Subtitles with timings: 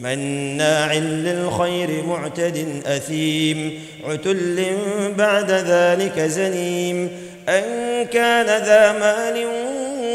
[0.00, 4.64] مناع للخير معتد أثيم عتل
[5.18, 7.10] بعد ذلك زنيم.
[7.48, 7.62] أن
[8.04, 9.46] كان ذا مال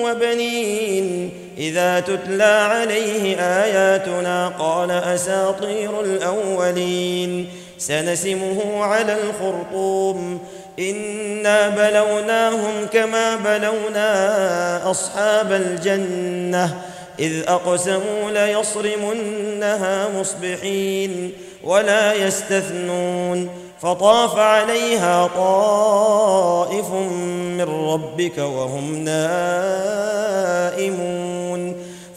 [0.03, 7.47] وبنين إذا تتلى عليه آياتنا قال أساطير الأولين.
[7.77, 10.39] سنسمه على الخرطوم.
[10.79, 16.81] إنا بلوناهم كما بلونا أصحاب الجنة.
[17.19, 21.31] إذ أقسموا ليصرمنها مصبحين
[21.63, 23.49] ولا يستثنون
[23.81, 29.89] فطاف عليها طائف من ربك وهم نائمون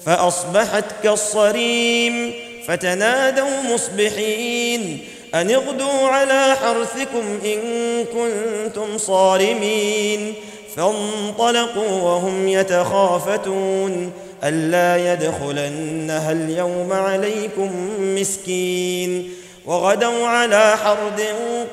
[0.07, 2.33] فأصبحت كالصريم
[2.69, 4.99] فتنادوا مصبحين
[5.35, 7.59] أن اغدوا على حرثكم إن
[8.05, 10.35] كنتم صارمين
[10.77, 14.13] فانطلقوا وهم يتخافتون
[14.45, 19.31] ألا يدخلنها اليوم عليكم مسكين
[19.67, 21.23] وغدوا على حرد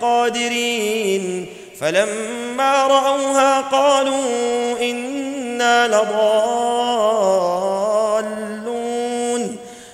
[0.02, 1.46] قادرين
[1.80, 6.30] فلما رأوها قالوا إنا لضالون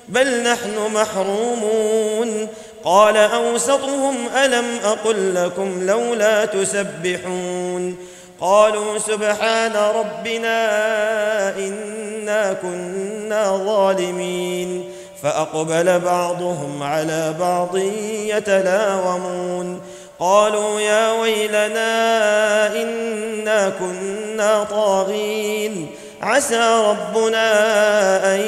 [0.10, 2.48] بل نحن محرومون
[2.84, 7.98] قال أوسطهم ألم أقل لكم لولا تسبحون
[8.42, 10.58] قالوا سبحان ربنا
[11.58, 14.92] إنا كنا ظالمين.
[15.24, 17.78] فأقبل بعضهم على بعض
[18.28, 19.82] يتلاومون.
[20.20, 21.92] قالوا يا ويلنا
[22.82, 25.88] إنا كنا طاغين.
[26.22, 27.48] عسى ربنا
[28.36, 28.40] أن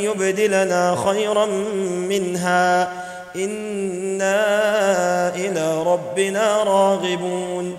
[0.00, 1.46] يبدلنا خيرا
[1.86, 2.92] منها.
[3.36, 4.38] إنا
[5.34, 7.78] إلى ربنا راغبون.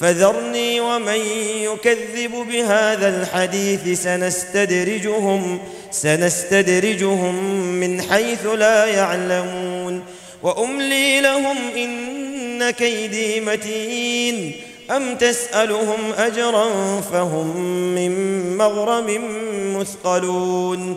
[0.00, 1.20] فذرني ومن
[1.62, 5.58] يكذب بهذا الحديث سنستدرجهم
[5.90, 7.34] سنستدرجهم
[7.80, 10.02] من حيث لا يعلمون.
[10.42, 14.52] وأملي لهم إن كيدي متين.
[14.90, 17.56] أم تسألهم أجرا فهم
[17.94, 18.12] من
[18.56, 19.20] مغرم
[19.78, 20.96] مثقلون.